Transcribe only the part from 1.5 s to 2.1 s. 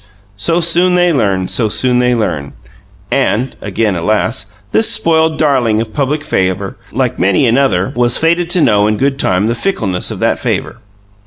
soon